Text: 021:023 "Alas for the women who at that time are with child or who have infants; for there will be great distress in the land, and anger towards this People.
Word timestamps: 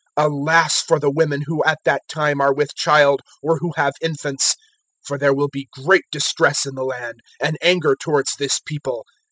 021:023 0.17 0.25
"Alas 0.31 0.81
for 0.81 0.99
the 0.99 1.11
women 1.11 1.43
who 1.45 1.63
at 1.63 1.77
that 1.85 2.01
time 2.09 2.41
are 2.41 2.51
with 2.55 2.73
child 2.73 3.21
or 3.43 3.59
who 3.59 3.71
have 3.75 3.93
infants; 4.01 4.55
for 5.03 5.15
there 5.19 5.31
will 5.35 5.49
be 5.49 5.69
great 5.73 6.05
distress 6.11 6.65
in 6.65 6.73
the 6.73 6.83
land, 6.83 7.19
and 7.39 7.55
anger 7.61 7.95
towards 7.95 8.33
this 8.37 8.59
People. 8.65 9.05